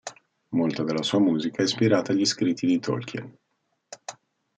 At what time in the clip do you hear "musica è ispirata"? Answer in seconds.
1.19-2.11